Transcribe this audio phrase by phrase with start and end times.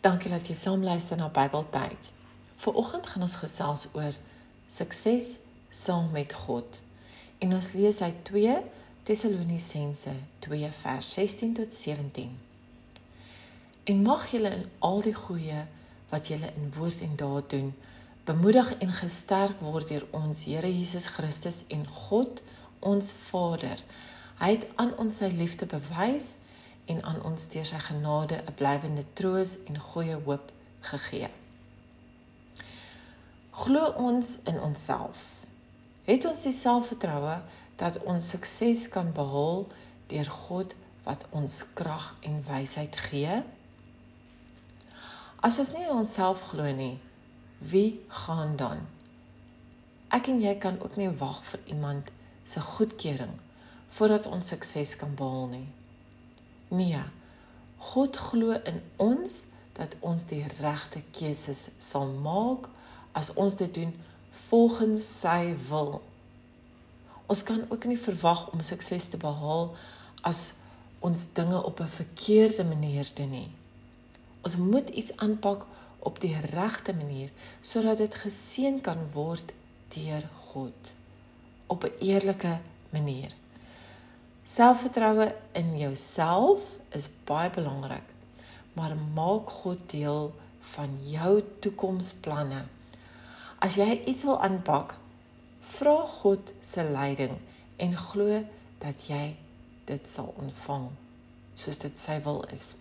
[0.00, 2.06] Dankie dat jy saam luister na Bybeltyd.
[2.56, 4.14] Viroggend gaan ons gesels oor
[4.64, 5.26] sukses
[5.68, 6.80] saam met God.
[7.38, 8.54] En ons lees uit 2
[9.02, 12.32] Tessalonisense 2 vers 16 tot 17.
[13.84, 15.66] En mag julle in al die goeie
[16.08, 17.74] wat julle in woord en daad doen,
[18.24, 22.40] bemoedig en gesterk word deur ons Here Jesus Christus en God
[22.78, 23.84] ons Vader.
[24.40, 26.48] Hy het aan ons sy liefde bewys en
[26.98, 31.30] aan ons deur sy genade 'n blywende troos en goeie hoop gegee.
[33.50, 35.44] Glo ons in onsself.
[36.02, 37.38] Het ons die selfvertroue
[37.76, 39.66] dat ons sukses kan behaal
[40.06, 43.42] deur God wat ons krag en wysheid gee?
[45.40, 46.98] As ons nie in onsself glo nie,
[47.58, 48.86] wie gaan dan?
[50.08, 52.10] Ek en jy kan ook nie wag vir iemand
[52.44, 53.36] se goedkeuring
[53.88, 55.68] voordat ons sukses kan behaal nie.
[56.70, 57.02] Nee.
[57.80, 62.68] God glo in ons dat ons die regte keuses sal maak
[63.16, 63.94] as ons dit doen
[64.48, 65.98] volgens sy wil.
[67.30, 69.72] Ons kan ook nie verwag om sukses te behaal
[70.26, 70.52] as
[71.00, 73.50] ons dinge op 'n verkeerde manier doen nie.
[74.42, 75.66] Ons moet iets aanpak
[75.98, 79.52] op die regte manier sodat dit geseën kan word
[79.88, 80.94] deur God
[81.66, 83.39] op 'n eerlike manier.
[84.50, 88.02] Selfvertroue in jouself is baie belangrik.
[88.72, 92.64] Maar maak God deel van jou toekomsplanne.
[93.62, 94.96] As jy iets wil aanpak,
[95.76, 97.36] vra God se leiding
[97.78, 98.40] en glo
[98.82, 99.36] dat jy
[99.86, 100.88] dit sal ontvang
[101.54, 102.72] soos dit sy wil is.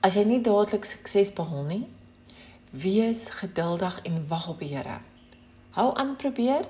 [0.00, 1.82] As jy nie dadelik sukses behaal nie,
[2.72, 4.96] wees geduldig en wag op die Here.
[5.76, 6.64] Hou aan probeer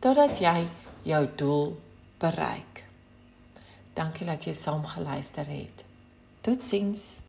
[0.00, 0.64] totdat jy
[1.04, 1.68] jou doel
[2.18, 2.84] bereik.
[3.94, 5.84] Dankie dat jy saam geluister het.
[6.40, 7.18] Totsiens.